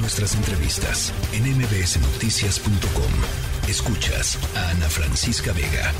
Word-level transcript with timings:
Nuestras 0.00 0.36
entrevistas 0.36 1.10
en 1.34 1.42
mbsnoticias.com. 1.58 3.12
Escuchas 3.68 4.38
a 4.54 4.70
Ana 4.70 4.86
Francisca 4.86 5.50
Vega. 5.52 5.90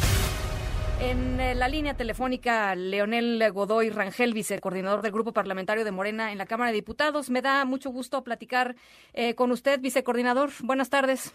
En 1.01 1.41
eh, 1.41 1.57
la 1.57 1.67
línea 1.67 1.95
telefónica, 1.95 2.77
Leonel 2.77 3.43
Godoy 3.53 3.91
Rangel, 3.91 4.35
vicecoordinador 4.35 5.03
del 5.03 5.11
Grupo 5.11 5.33
Parlamentario 5.33 5.85
de 5.85 5.91
Morena 5.91 6.31
en 6.31 6.39
la 6.39 6.47
Cámara 6.47 6.71
de 6.71 6.77
Diputados. 6.77 7.29
Me 7.29 7.43
da 7.43 7.65
mucho 7.65 7.91
gusto 7.91 8.23
platicar 8.23 8.77
eh, 9.15 9.35
con 9.35 9.51
usted, 9.51 9.81
vicecoordinador. 9.81 10.51
Buenas 10.63 10.91
tardes. 10.91 11.35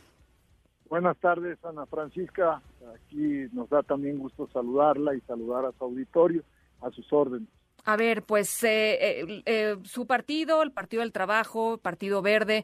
Buenas 0.87 1.17
tardes, 1.17 1.57
Ana 1.65 1.85
Francisca. 1.85 2.61
Aquí 2.95 3.47
nos 3.51 3.69
da 3.69 3.83
también 3.83 4.19
gusto 4.19 4.47
saludarla 4.53 5.13
y 5.15 5.19
saludar 5.21 5.65
a 5.65 5.73
su 5.73 5.83
auditorio, 5.83 6.43
a 6.81 6.89
sus 6.91 7.11
órdenes. 7.11 7.49
A 7.85 7.97
ver, 7.97 8.23
pues 8.23 8.63
eh, 8.63 8.97
eh, 9.01 9.43
eh, 9.45 9.75
su 9.83 10.07
partido, 10.07 10.63
el 10.63 10.71
Partido 10.71 11.01
del 11.01 11.11
Trabajo, 11.11 11.77
Partido 11.79 12.21
Verde, 12.21 12.63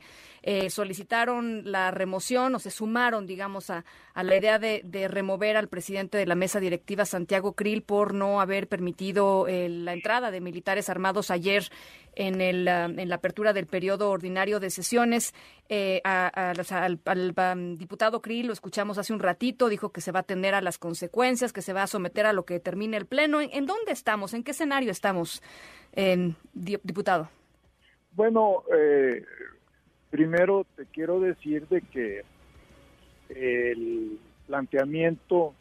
solicitaron 0.70 1.70
la 1.70 1.92
remoción 1.92 2.56
o 2.56 2.60
se 2.60 2.72
sumaron, 2.72 3.28
digamos, 3.28 3.70
a, 3.70 3.84
la 4.16 4.36
idea 4.36 4.58
de, 4.58 5.08
remover 5.08 5.58
al 5.58 5.68
presidente 5.68 6.18
de 6.18 6.26
la 6.26 6.34
mesa 6.34 6.60
directiva, 6.60 7.06
Santiago 7.06 7.54
Krill, 7.54 7.84
por 7.84 8.16
no 8.16 8.42
haber 8.42 8.68
permitido 8.68 9.46
la 9.48 9.94
entrada 9.94 10.32
de 10.32 10.42
militares 10.42 10.90
armados 10.90 11.30
ayer 11.30 11.70
en, 12.16 12.42
el, 12.42 12.68
en 12.68 13.10
la 13.10 13.16
apertura 13.16 13.54
del 13.54 13.68
periodo 13.68 14.10
ordinario 14.10 14.60
de 14.60 14.72
sesiones. 14.72 15.36
al, 16.04 17.00
um, 17.06 17.78
diputado 17.78 18.22
Krill 18.22 18.48
lo 18.48 18.54
escuchamos 18.54 18.98
hace 18.98 19.14
un 19.14 19.20
ratito, 19.20 19.70
dijo 19.70 19.92
que 19.92 20.02
se 20.02 20.12
va 20.12 20.20
a 20.20 20.22
atender 20.22 20.56
a 20.56 20.62
las 20.62 20.80
consecuencias, 20.80 21.54
que 21.54 21.62
se 21.62 21.74
va 21.74 21.84
a 21.84 21.88
someter 21.88 22.26
a 22.26 22.34
lo 22.34 22.46
que 22.46 22.60
termine 22.60 22.98
el 22.98 23.06
Pleno. 23.06 23.40
¿En, 23.42 23.50
en 23.52 23.68
dónde 23.68 23.92
estamos? 23.92 24.34
¿En 24.34 24.44
qué 24.44 24.52
escenario 24.52 24.90
estamos? 24.90 25.09
Estamos, 25.10 25.42
diputado? 26.54 27.30
Bueno, 28.14 28.64
eh, 28.76 29.24
primero 30.10 30.66
te 30.76 30.86
quiero 30.86 31.20
decir 31.20 31.68
de 31.68 31.82
que 31.82 32.24
el 33.30 34.20
planteamiento 34.48 35.54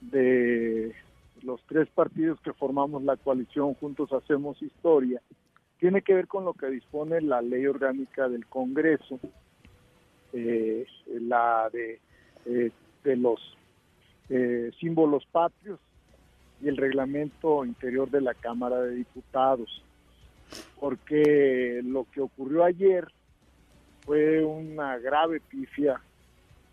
de 0.00 0.94
los 1.42 1.60
tres 1.66 1.88
partidos 1.90 2.40
que 2.40 2.52
formamos 2.52 3.02
la 3.02 3.16
coalición 3.16 3.74
Juntos 3.74 4.12
Hacemos 4.12 4.60
Historia 4.62 5.20
tiene 5.78 6.02
que 6.02 6.14
ver 6.14 6.26
con 6.26 6.44
lo 6.44 6.54
que 6.54 6.66
dispone 6.68 7.20
la 7.20 7.40
ley 7.40 7.66
orgánica 7.66 8.28
del 8.28 8.46
Congreso, 8.46 9.20
eh, 10.32 10.86
la 11.20 11.70
de, 11.72 12.00
eh, 12.46 12.70
de 13.04 13.16
los 13.16 13.40
símbolos 14.78 15.24
patrios 15.32 15.80
y 16.60 16.68
el 16.68 16.76
reglamento 16.76 17.64
interior 17.64 18.10
de 18.10 18.20
la 18.20 18.34
Cámara 18.34 18.80
de 18.80 18.94
Diputados, 18.94 19.82
porque 20.80 21.80
lo 21.84 22.06
que 22.12 22.20
ocurrió 22.20 22.64
ayer 22.64 23.08
fue 24.04 24.44
una 24.44 24.98
grave 24.98 25.40
pifia 25.40 26.00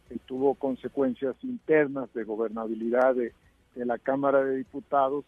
que 0.07 0.17
tuvo 0.19 0.55
consecuencias 0.55 1.35
internas 1.43 2.11
de 2.13 2.23
gobernabilidad 2.23 3.15
de, 3.15 3.33
la 3.75 3.97
Cámara 3.97 4.43
de 4.43 4.57
Diputados 4.57 5.25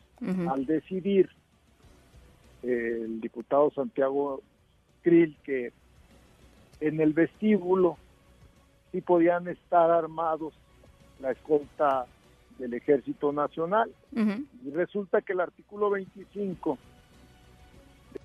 al 0.50 0.66
decidir 0.66 1.30
el 2.64 3.20
diputado 3.20 3.70
Santiago 3.72 4.42
Krill 5.02 5.36
que 5.44 5.74
en 6.80 7.02
el 7.02 7.12
vestíbulo 7.14 7.98
sí 8.92 9.02
podían 9.02 9.48
estar 9.50 9.92
armados 9.92 10.54
la 11.20 11.32
escolta 11.32 12.06
del 12.58 12.74
Ejército 12.74 13.32
Nacional. 13.32 13.92
Y 14.14 14.72
resulta 14.72 15.22
que 15.22 15.34
el 15.34 15.42
artículo 15.42 15.90
25 15.90 16.78
del 18.14 18.22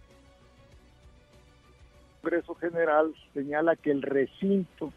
Congreso 2.23 2.55
General 2.55 3.15
señala 3.35 3.77
que 3.77 3.91
el 3.91 4.03
recinto 4.03 4.93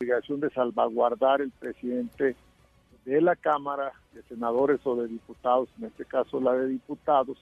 obligación 0.00 0.40
de 0.40 0.48
salvaguardar 0.50 1.42
el 1.42 1.50
presidente 1.50 2.34
de 3.04 3.20
la 3.20 3.36
Cámara, 3.36 3.92
de 4.14 4.22
senadores 4.22 4.80
o 4.84 4.96
de 4.96 5.08
diputados, 5.08 5.68
en 5.78 5.86
este 5.86 6.06
caso 6.06 6.40
la 6.40 6.54
de 6.54 6.68
diputados, 6.68 7.36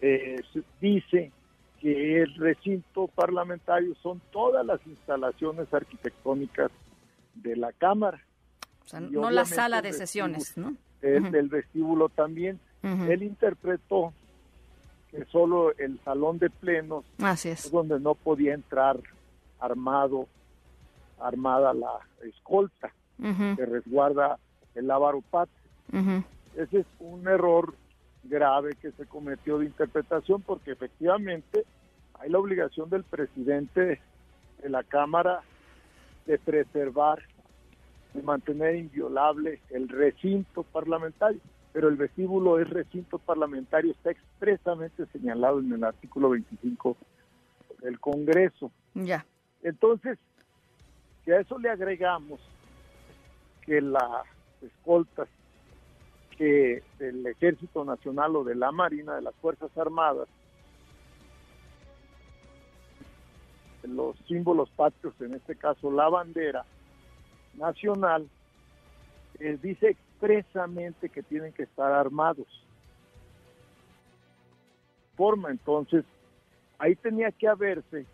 eh, 0.00 0.40
dice 0.80 1.32
que 1.80 2.22
el 2.22 2.34
recinto 2.36 3.08
parlamentario 3.08 3.94
son 4.02 4.20
todas 4.30 4.64
las 4.64 4.84
instalaciones 4.86 5.72
arquitectónicas 5.74 6.70
de 7.34 7.56
la 7.56 7.72
Cámara. 7.72 8.22
O 8.86 8.88
sea, 8.88 9.00
no 9.00 9.30
la 9.30 9.44
sala 9.44 9.82
de 9.82 9.92
sesiones, 9.92 10.56
¿no? 10.56 10.76
El 11.02 11.30
del 11.30 11.48
vestíbulo 11.48 12.08
también. 12.08 12.60
Él 12.82 13.24
interpretó 13.24 14.12
que 15.10 15.24
solo 15.26 15.76
el 15.76 15.98
salón 16.04 16.38
de 16.38 16.50
plenos 16.50 17.04
es. 17.44 17.70
donde 17.72 17.98
no 17.98 18.14
podía 18.14 18.54
entrar 18.54 18.98
armado, 19.58 20.28
armada 21.18 21.74
la 21.74 21.98
escolta 22.22 22.92
que 23.18 23.66
resguarda 23.66 24.38
el 24.74 24.90
Ávaro 24.90 25.22
Ese 26.54 26.80
es 26.80 26.86
un 27.00 27.26
error 27.26 27.74
grave 28.24 28.74
que 28.80 28.92
se 28.92 29.06
cometió 29.06 29.58
de 29.58 29.66
interpretación 29.66 30.42
porque 30.42 30.72
efectivamente 30.72 31.64
hay 32.20 32.30
la 32.30 32.38
obligación 32.38 32.90
del 32.90 33.04
presidente 33.04 34.00
de 34.62 34.68
la 34.68 34.82
Cámara 34.84 35.42
de 36.26 36.38
preservar, 36.38 37.22
de 38.16 38.22
mantener 38.22 38.74
inviolable 38.76 39.60
el 39.70 39.88
recinto 39.88 40.62
parlamentario. 40.62 41.40
Pero 41.72 41.88
el 41.88 41.96
vestíbulo 41.96 42.58
es 42.58 42.68
recinto 42.70 43.18
parlamentario, 43.18 43.92
está 43.92 44.10
expresamente 44.10 45.04
señalado 45.12 45.60
en 45.60 45.72
el 45.72 45.84
artículo 45.84 46.30
25 46.30 46.96
del 47.82 48.00
Congreso. 48.00 48.70
Ya. 48.94 49.26
Entonces, 49.62 50.18
si 51.24 51.32
a 51.32 51.40
eso 51.40 51.58
le 51.58 51.68
agregamos 51.68 52.40
que 53.62 53.82
las 53.82 54.24
escoltas 54.62 55.28
que 56.38 56.82
del 56.98 57.26
Ejército 57.26 57.84
Nacional 57.84 58.36
o 58.36 58.44
de 58.44 58.54
la 58.54 58.72
Marina, 58.72 59.16
de 59.16 59.22
las 59.22 59.34
Fuerzas 59.36 59.70
Armadas, 59.76 60.28
los 63.82 64.16
símbolos 64.26 64.70
patrios, 64.70 65.14
en 65.20 65.34
este 65.34 65.54
caso 65.56 65.90
la 65.90 66.08
bandera 66.08 66.64
nacional, 67.58 68.28
eh, 69.38 69.58
dice 69.62 69.90
expresamente 69.90 71.08
que 71.08 71.22
tienen 71.22 71.52
que 71.52 71.64
estar 71.64 71.92
armados. 71.92 72.46
Forma 75.16 75.50
entonces, 75.50 76.04
ahí 76.78 76.94
tenía 76.96 77.30
que 77.32 77.48
haberse 77.48 78.06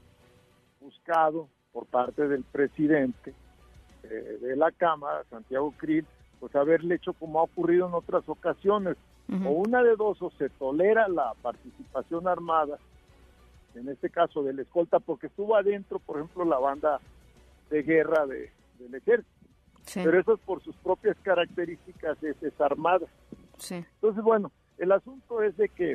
buscado 0.80 1.48
por 1.72 1.86
parte 1.86 2.28
del 2.28 2.44
presidente 2.44 3.34
eh, 4.04 4.38
de 4.40 4.56
la 4.56 4.70
Cámara, 4.72 5.24
Santiago 5.30 5.72
Krill, 5.76 6.06
pues 6.40 6.54
haberle 6.56 6.96
hecho 6.96 7.12
como 7.12 7.40
ha 7.40 7.44
ocurrido 7.44 7.86
en 7.88 7.94
otras 7.94 8.28
ocasiones, 8.28 8.96
o 9.46 9.48
una 9.48 9.82
de 9.82 9.96
dos, 9.96 10.20
o 10.20 10.30
se 10.32 10.50
tolera 10.50 11.08
la 11.08 11.32
participación 11.40 12.28
armada 12.28 12.76
en 13.74 13.88
este 13.88 14.10
caso 14.10 14.42
del 14.42 14.58
escolta, 14.58 14.98
porque 14.98 15.28
estuvo 15.28 15.56
adentro, 15.56 15.98
por 15.98 16.16
ejemplo, 16.16 16.44
la 16.44 16.58
banda 16.58 17.00
de 17.70 17.82
guerra 17.82 18.26
de, 18.26 18.50
del 18.82 18.94
ejército. 18.94 19.30
Pero 19.94 20.20
eso 20.20 20.34
es 20.34 20.40
por 20.40 20.62
sus 20.62 20.76
propias 20.76 21.16
características 21.22 22.22
es 22.22 22.40
desarmada. 22.40 23.06
Entonces, 23.70 24.22
bueno, 24.22 24.50
el 24.78 24.92
asunto 24.92 25.42
es 25.42 25.56
de 25.56 25.68
que 25.68 25.92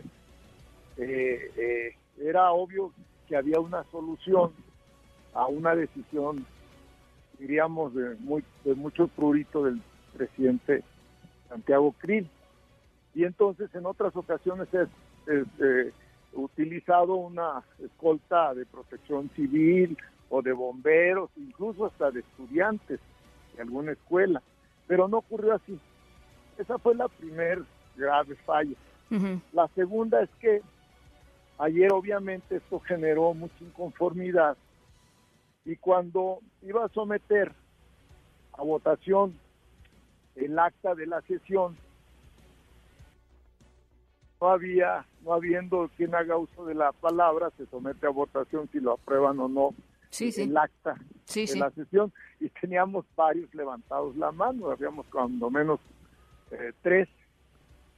eh, 0.98 1.52
eh, 1.58 1.96
era 2.18 2.52
obvio 2.52 2.94
que 3.28 3.36
había 3.36 3.59
una 3.59 3.84
solución 3.92 4.52
a 5.34 5.48
una 5.48 5.75
decisión, 5.75 6.46
diríamos, 7.40 7.94
de, 7.94 8.16
muy, 8.16 8.44
de 8.64 8.75
mucho 8.75 9.08
prurito 9.08 9.64
del 9.64 9.81
presidente 10.16 10.84
Santiago 11.50 11.94
Krill. 11.98 12.30
Y 13.14 13.24
entonces 13.24 13.74
en 13.74 13.86
otras 13.86 14.16
ocasiones 14.16 14.68
es, 14.74 14.90
es 15.28 15.94
utilizado 16.34 17.16
una 17.16 17.64
escolta 17.84 18.54
de 18.54 18.66
protección 18.66 19.30
civil 19.36 19.98
o 20.29 20.41
de 20.41 20.53
bomberos, 20.53 21.29
incluso 21.35 21.85
hasta 21.85 22.12
de 22.12 22.21
estudiantes 22.21 23.00
de 23.56 23.62
alguna 23.62 23.94
escuela, 23.94 24.41
pero 24.88 25.07
no 25.07 25.18
ocurrió 25.18 25.53
así. 25.53 25.79
Esa 26.57 26.77
fue 26.77 26.95
la 26.95 27.07
primer 27.07 27.63
grave 27.95 28.35
falla. 28.45 28.75
La 29.53 29.68
segunda 29.69 30.21
es 30.21 30.29
que 30.41 30.62
ayer 31.59 31.91
obviamente 31.94 32.57
esto 32.57 32.79
generó 32.81 33.33
mucha 33.33 33.63
inconformidad 33.63 34.57
y 35.63 35.75
cuando 35.77 36.39
iba 36.62 36.85
a 36.85 36.89
someter 36.89 37.53
a 38.53 38.63
votación 38.63 39.33
el 40.35 40.59
acta 40.59 40.94
de 40.94 41.07
la 41.07 41.21
sesión, 41.21 41.77
no 44.39 44.50
había, 44.50 45.06
no 45.24 45.33
habiendo 45.33 45.89
quien 45.97 46.13
haga 46.13 46.38
uso 46.38 46.65
de 46.65 46.75
la 46.75 46.91
palabra, 46.91 47.50
se 47.57 47.65
somete 47.68 48.06
a 48.06 48.12
votación 48.12 48.69
si 48.71 48.79
lo 48.79 48.94
aprueban 48.94 49.39
o 49.39 49.47
no 49.47 49.74
el 50.19 50.57
acta 50.57 50.98
de 51.33 51.56
la 51.57 51.71
sesión 51.71 52.13
y 52.39 52.50
teníamos 52.50 53.06
varios 53.15 53.54
levantados 53.54 54.15
la 54.15 54.31
mano, 54.31 54.71
habíamos 54.71 55.06
cuando 55.07 55.50
menos 55.50 55.80
eh, 56.51 56.74
tres. 56.81 57.07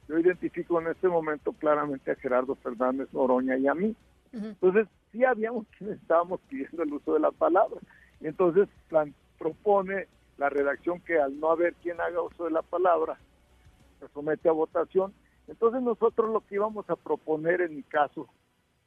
Yo 0.08 0.18
identifico 0.18 0.80
en 0.80 0.88
este 0.88 1.08
momento 1.08 1.52
claramente 1.52 2.10
a 2.10 2.16
Gerardo 2.16 2.56
Fernández 2.56 3.08
Oroña 3.12 3.56
y 3.56 3.68
a 3.68 3.74
mí. 3.74 3.94
Entonces, 4.32 4.88
sí 5.12 5.24
habíamos 5.24 5.66
quienes 5.78 6.00
estábamos 6.00 6.40
pidiendo 6.48 6.82
el 6.82 6.92
uso 6.92 7.14
de 7.14 7.20
la 7.20 7.30
palabra. 7.30 7.80
Y 8.20 8.26
entonces 8.26 8.68
plan, 8.88 9.14
propone 9.38 10.08
la 10.36 10.48
redacción 10.48 11.00
que 11.00 11.18
al 11.18 11.38
no 11.38 11.50
haber 11.50 11.74
quien 11.74 12.00
haga 12.00 12.22
uso 12.22 12.44
de 12.44 12.50
la 12.50 12.62
palabra, 12.62 13.18
se 13.98 14.08
somete 14.08 14.48
a 14.48 14.52
votación. 14.52 15.12
Entonces 15.48 15.82
nosotros 15.82 16.30
lo 16.30 16.40
que 16.40 16.56
íbamos 16.56 16.88
a 16.90 16.96
proponer 16.96 17.60
en 17.60 17.76
mi 17.76 17.82
caso 17.82 18.28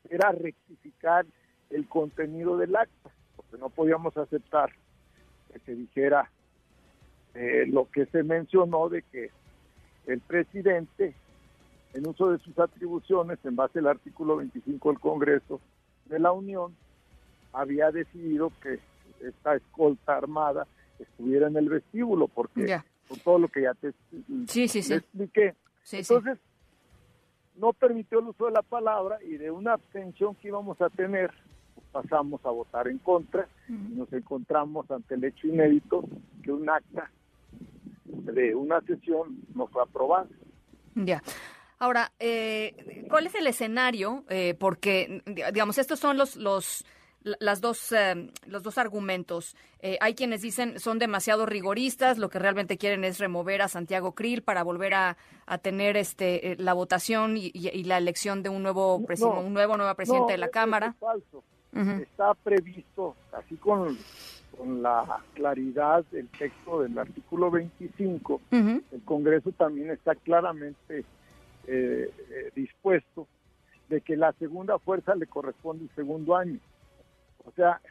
era 0.10 0.32
rectificar 0.32 1.26
el 1.70 1.88
contenido 1.88 2.58
del 2.58 2.76
acta, 2.76 3.10
porque 3.36 3.58
no 3.58 3.70
podíamos 3.70 4.16
aceptar 4.18 4.72
que 5.52 5.60
se 5.60 5.76
dijera 5.76 6.30
eh, 7.34 7.66
lo 7.68 7.90
que 7.90 8.06
se 8.08 8.24
mencionó 8.24 8.90
de 8.90 9.02
que 9.04 9.32
el 10.08 10.20
presidente, 10.20 11.16
en 11.94 12.08
uso 12.08 12.32
de 12.32 12.40
sus 12.40 12.58
atribuciones, 12.60 13.40
en 13.44 13.56
base 13.56 13.80
al 13.80 13.88
artículo 13.88 14.38
25 14.38 14.90
del 14.90 15.00
Congreso 15.00 15.62
de 16.06 16.20
la 16.20 16.32
Unión, 16.32 16.76
había 17.54 17.92
decidido 17.92 18.52
que 18.62 18.80
esta 19.22 19.56
escolta 19.56 20.18
armada 20.18 20.68
estuviera 21.00 21.48
en 21.48 21.58
el 21.58 21.70
vestíbulo, 21.70 22.28
porque 22.28 22.82
por 23.08 23.20
todo 23.20 23.40
lo 23.40 23.48
que 23.48 23.62
ya 23.62 23.74
te, 23.74 23.94
sí, 24.48 24.68
sí, 24.68 24.94
expliqué. 24.94 25.56
Entonces, 25.92 26.40
no 27.56 27.74
permitió 27.74 28.20
el 28.20 28.28
uso 28.28 28.46
de 28.46 28.52
la 28.52 28.62
palabra 28.62 29.20
y 29.24 29.38
de 29.38 29.52
una 29.52 29.74
abstención 29.74 30.36
que 30.36 30.48
íbamos 30.48 30.82
a 30.82 30.90
tener, 30.90 31.32
pasamos 31.92 32.44
a 32.46 32.50
votar 32.50 32.88
en 32.88 32.98
contra 33.00 33.48
y 33.68 33.96
nos 33.96 34.12
encontramos 34.14 34.90
ante 34.92 35.16
el 35.16 35.24
hecho 35.24 35.48
inédito 35.48 36.04
que 36.44 36.52
un 36.52 36.70
acta 36.70 37.12
de 38.06 38.56
una 38.56 38.82
sesión 38.82 39.38
no 39.56 39.68
fue 39.68 39.84
aprobada. 39.84 40.28
Ya. 40.96 41.22
Ahora, 41.80 42.12
eh, 42.20 43.06
¿cuál 43.10 43.28
es 43.28 43.36
el 43.36 43.48
escenario? 43.48 44.24
Eh, 44.30 44.56
porque, 44.60 45.22
digamos, 45.26 45.78
estos 45.78 46.00
son 46.00 46.18
los, 46.18 46.36
los 46.36 46.86
las 47.24 47.62
dos, 47.62 47.92
eh, 47.92 48.30
los 48.48 48.64
dos 48.64 48.78
argumentos. 48.78 49.56
Eh, 49.80 49.98
hay 50.02 50.16
quienes 50.16 50.42
dicen 50.42 50.80
son 50.80 51.00
demasiado 51.00 51.46
rigoristas, 51.46 52.18
lo 52.18 52.30
que 52.30 52.40
realmente 52.40 52.78
quieren 52.78 53.04
es 53.04 53.20
remover 53.20 53.62
a 53.62 53.68
Santiago 53.68 54.14
Krill 54.14 54.44
para 54.44 54.64
volver 54.64 54.94
a, 54.94 55.18
a 55.46 55.58
tener 55.58 55.98
este 55.98 56.52
eh, 56.52 56.56
la 56.58 56.74
votación 56.74 57.38
y, 57.38 57.52
y, 57.54 57.84
la 57.84 57.98
elección 57.98 58.44
de 58.44 58.50
un 58.50 58.64
nuevo 58.64 58.98
un 58.98 59.54
nuevo 59.54 59.78
nueva 59.78 59.96
presidente 59.96 60.34
de 60.34 60.38
la 60.38 60.50
Cámara. 60.50 60.88
Es 60.94 61.00
falso. 61.00 61.44
Está 62.02 62.34
previsto, 62.36 63.16
así 63.32 63.56
con, 63.56 63.98
con 64.58 64.82
la 64.82 65.22
claridad 65.34 66.06
del 66.12 66.28
texto 66.30 66.82
del 66.82 66.98
artículo 66.98 67.50
25, 67.50 68.42
el 68.52 69.02
Congreso 69.06 69.52
también 69.52 69.90
está 69.90 70.16
claramente 70.16 71.06
dispuesto 72.56 73.28
de 73.90 74.02
que 74.02 74.16
la 74.16 74.34
segunda 74.34 74.80
fuerza 74.80 75.16
le 75.16 75.28
corresponde 75.28 75.86
el 75.86 75.96
segundo 75.96 76.36
año. 76.36 76.60
O 77.46 77.52
sea, 77.52 77.82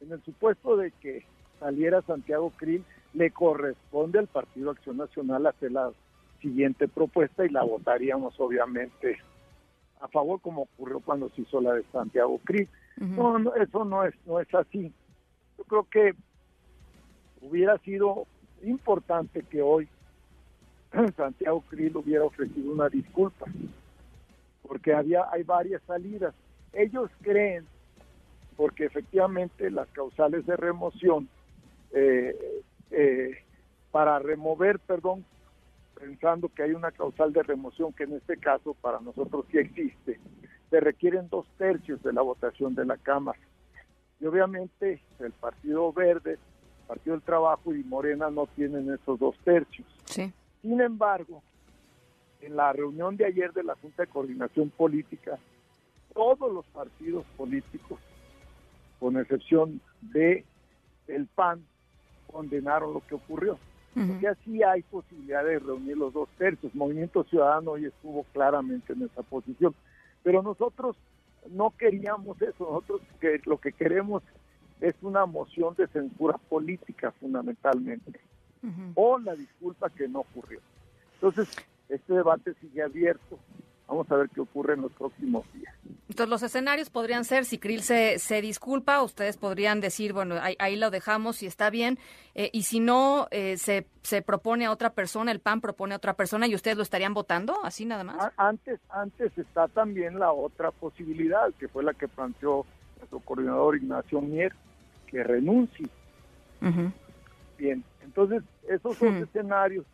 en 0.00 0.12
el 0.12 0.22
supuesto 0.22 0.76
de 0.76 0.90
que 0.92 1.24
saliera 1.58 2.02
Santiago 2.02 2.52
Krill, 2.56 2.84
le 3.12 3.30
corresponde 3.30 4.18
al 4.18 4.26
Partido 4.26 4.70
Acción 4.70 4.96
Nacional 4.96 5.46
hacer 5.46 5.72
la 5.72 5.90
siguiente 6.40 6.88
propuesta 6.88 7.44
y 7.44 7.50
la 7.50 7.62
votaríamos 7.62 8.38
obviamente 8.38 9.18
a 10.00 10.08
favor 10.08 10.40
como 10.40 10.62
ocurrió 10.62 11.00
cuando 11.00 11.28
se 11.30 11.42
hizo 11.42 11.60
la 11.60 11.74
de 11.74 11.84
Santiago 11.92 12.40
Krill. 12.44 12.68
No, 12.96 13.38
no, 13.38 13.54
eso 13.54 13.84
no 13.84 14.04
es 14.04 14.14
no 14.26 14.40
es 14.40 14.52
así. 14.54 14.92
Yo 15.58 15.64
creo 15.64 15.84
que 15.84 16.14
hubiera 17.40 17.78
sido 17.78 18.26
importante 18.62 19.42
que 19.42 19.62
hoy 19.62 19.88
Santiago 21.16 21.62
Krill 21.68 21.96
hubiera 21.96 22.24
ofrecido 22.24 22.72
una 22.72 22.88
disculpa, 22.88 23.46
porque 24.62 24.92
había 24.92 25.30
hay 25.30 25.42
varias 25.42 25.82
salidas. 25.86 26.34
Ellos 26.72 27.10
creen 27.22 27.66
porque 28.56 28.84
efectivamente 28.84 29.70
las 29.70 29.88
causales 29.88 30.44
de 30.44 30.54
remoción, 30.54 31.28
eh, 31.92 32.62
eh, 32.90 33.38
para 33.90 34.18
remover, 34.18 34.78
perdón, 34.80 35.24
pensando 35.94 36.50
que 36.50 36.64
hay 36.64 36.72
una 36.72 36.90
causal 36.92 37.32
de 37.32 37.42
remoción 37.42 37.92
que 37.94 38.04
en 38.04 38.14
este 38.14 38.36
caso 38.36 38.74
para 38.74 39.00
nosotros 39.00 39.46
sí 39.50 39.58
existe, 39.58 40.20
se 40.70 40.80
requieren 40.80 41.28
dos 41.28 41.46
tercios 41.58 42.02
de 42.02 42.12
la 42.12 42.22
votación 42.22 42.74
de 42.74 42.84
la 42.84 42.96
Cámara. 42.96 43.38
Y 44.20 44.26
obviamente 44.26 45.02
el 45.18 45.32
Partido 45.32 45.92
Verde, 45.92 46.32
el 46.32 46.86
Partido 46.86 47.16
del 47.16 47.22
Trabajo 47.22 47.74
y 47.74 47.82
Morena 47.84 48.30
no 48.30 48.46
tienen 48.46 48.92
esos 48.92 49.18
dos 49.18 49.36
tercios. 49.44 49.86
Sin 50.62 50.80
embargo, 50.80 51.42
en 52.40 52.56
la 52.56 52.72
reunión 52.72 53.16
de 53.16 53.26
ayer 53.26 53.52
de 53.52 53.64
la 53.64 53.74
Junta 53.76 54.04
de 54.04 54.08
Coordinación 54.08 54.70
Política, 54.70 55.38
todos 56.14 56.52
los 56.52 56.66
partidos 56.66 57.24
políticos 57.36 57.98
con 58.98 59.16
excepción 59.16 59.80
de 60.00 60.44
el 61.08 61.26
PAN, 61.26 61.64
condenaron 62.30 62.94
lo 62.94 63.00
que 63.06 63.16
ocurrió. 63.16 63.58
Porque 63.92 64.28
así 64.28 64.62
hay 64.62 64.82
posibilidad 64.82 65.44
de 65.44 65.58
reunir 65.58 65.96
los 65.96 66.12
dos 66.12 66.28
tercios. 66.38 66.72
Movimiento 66.76 67.24
Ciudadano 67.24 67.72
hoy 67.72 67.86
estuvo 67.86 68.22
claramente 68.32 68.92
en 68.92 69.02
esa 69.02 69.22
posición. 69.22 69.74
Pero 70.22 70.42
nosotros 70.42 70.96
no 71.50 71.70
queríamos 71.76 72.40
eso. 72.42 72.64
Nosotros 72.70 73.00
que 73.20 73.40
lo 73.44 73.58
que 73.58 73.72
queremos 73.72 74.22
es 74.80 74.94
una 75.02 75.26
moción 75.26 75.74
de 75.76 75.86
censura 75.88 76.38
política 76.38 77.12
fundamentalmente. 77.12 78.20
O 78.94 79.18
la 79.18 79.34
disculpa 79.34 79.88
que 79.88 80.06
no 80.06 80.20
ocurrió. 80.20 80.60
Entonces, 81.14 81.48
este 81.88 82.12
debate 82.12 82.52
sigue 82.60 82.82
abierto. 82.82 83.38
Vamos 83.90 84.08
a 84.12 84.16
ver 84.18 84.30
qué 84.30 84.40
ocurre 84.40 84.74
en 84.74 84.82
los 84.82 84.92
próximos 84.92 85.44
días. 85.52 85.74
Entonces, 86.08 86.28
los 86.28 86.44
escenarios 86.44 86.90
podrían 86.90 87.24
ser, 87.24 87.44
si 87.44 87.58
Krill 87.58 87.82
se, 87.82 88.20
se 88.20 88.40
disculpa, 88.40 89.02
ustedes 89.02 89.36
podrían 89.36 89.80
decir, 89.80 90.12
bueno, 90.12 90.36
ahí, 90.40 90.76
lo 90.76 90.92
dejamos 90.92 91.42
y 91.42 91.46
está 91.46 91.70
bien, 91.70 91.98
eh, 92.36 92.50
y 92.52 92.62
si 92.62 92.78
no, 92.78 93.26
eh, 93.32 93.56
se, 93.56 93.88
se 94.02 94.22
propone 94.22 94.66
a 94.66 94.70
otra 94.70 94.90
persona, 94.90 95.32
el 95.32 95.40
PAN 95.40 95.60
propone 95.60 95.94
a 95.94 95.96
otra 95.96 96.14
persona, 96.14 96.46
y 96.46 96.54
ustedes 96.54 96.76
lo 96.76 96.84
estarían 96.84 97.14
votando, 97.14 97.56
así 97.64 97.84
nada 97.84 98.04
más. 98.04 98.32
Antes, 98.36 98.78
antes 98.90 99.36
está 99.36 99.66
también 99.66 100.20
la 100.20 100.30
otra 100.30 100.70
posibilidad, 100.70 101.52
que 101.58 101.66
fue 101.66 101.82
la 101.82 101.92
que 101.92 102.06
planteó 102.06 102.64
nuestro 102.98 103.18
coordinador 103.18 103.76
Ignacio 103.76 104.20
Mier, 104.20 104.54
que 105.08 105.24
renuncie. 105.24 105.88
Bien, 107.58 107.82
entonces, 108.04 108.44
esos 108.68 108.96
son 108.96 109.16
escenarios 109.16 109.84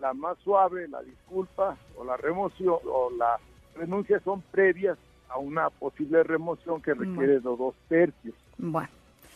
la 0.00 0.14
más 0.14 0.38
suave, 0.38 0.88
la 0.88 1.02
disculpa 1.02 1.76
o 1.96 2.04
la 2.04 2.16
remoción 2.16 2.78
o 2.84 3.10
la 3.16 3.38
renuncia 3.74 4.20
son 4.20 4.42
previas 4.42 4.98
a 5.28 5.38
una 5.38 5.70
posible 5.70 6.22
remoción 6.22 6.80
que 6.80 6.94
requiere 6.94 7.34
de 7.34 7.40
dos 7.40 7.74
tercios. 7.88 8.34
Bueno. 8.56 8.88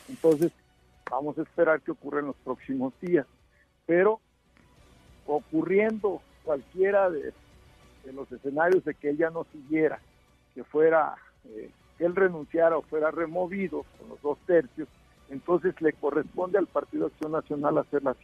Entonces, 0.09 0.53
vamos 1.11 1.39
a 1.39 1.43
esperar 1.43 1.81
que 1.81 1.93
ocurra 1.93 2.21
en 2.21 2.27
los 2.27 2.37
próximos 2.37 2.93
días. 3.01 3.27
Pero 3.87 4.21
ocurriendo 5.27 6.21
cualquiera 6.45 7.11
de, 7.11 7.33
los 8.13 8.31
escenarios 8.33 8.85
de 8.85 8.95
que 8.95 9.11
ella 9.11 9.31
no 9.31 9.47
siguiera, 9.53 10.01
que 10.55 10.65
fuera, 10.65 11.15
eh, 11.45 11.71
que 11.99 12.05
él 12.05 12.17
renunciara 12.17 12.77
o 12.77 12.83
fuera 12.83 13.11
removido 13.11 13.85
con 13.99 14.09
los 14.09 14.23
dos 14.23 14.39
tercios, 14.47 14.89
entonces 15.33 15.75
le 15.81 15.95
corresponde 15.95 16.59
al 16.59 16.67
Partido 16.67 17.07
Acción 17.07 17.33
Nacional 17.33 17.79
hacer 17.79 18.03
la, 18.03 18.15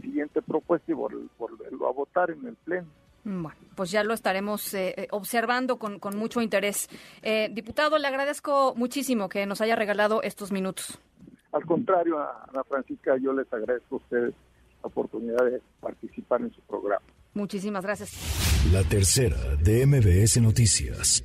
siguiente 0.00 0.40
propuesta 0.40 0.90
y 0.90 0.94
volverlo 0.94 1.86
a 1.86 1.92
votar 1.92 2.30
en 2.30 2.46
el 2.46 2.54
Pleno. 2.56 2.88
Bueno, 3.24 3.58
pues 3.74 3.90
ya 3.90 4.02
lo 4.02 4.14
estaremos 4.14 4.72
eh, 4.72 4.94
eh, 4.96 5.08
observando 5.10 5.78
con, 5.78 6.00
mucho 6.16 6.40
interés. 6.40 6.88
Eh, 7.20 7.50
diputado, 7.52 7.98
le 7.98 8.06
agradezco 8.06 8.74
muchísimo 8.76 9.28
que 9.28 9.44
nos 9.44 9.60
haya 9.60 9.76
regalado 9.76 10.22
estos 10.22 10.50
minutos. 10.50 10.98
Al 11.52 11.66
contrario, 11.66 12.18
Ana 12.18 12.64
Francisca, 12.64 13.18
yo 13.18 13.34
les 13.34 13.52
agradezco 13.52 13.96
a 13.96 13.98
ustedes 13.98 14.34
la 14.82 14.86
oportunidad 14.86 15.44
de 15.44 15.60
participar 15.80 16.40
en 16.40 16.52
su 16.52 16.62
programa. 16.62 17.04
Muchísimas 17.34 17.84
gracias. 17.84 18.72
La 18.72 18.82
tercera 18.84 19.36
de 19.62 19.84
MBS 19.86 20.40
Noticias. 20.40 21.22